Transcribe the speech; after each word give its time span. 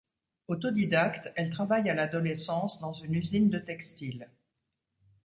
Autodidacte, 0.47 1.31
elle 1.35 1.51
travaille 1.51 1.87
à 1.87 1.93
l'adolescence 1.93 2.79
dans 2.79 2.91
une 2.93 3.13
usine 3.13 3.51
de 3.51 3.59
textile. 3.59 4.31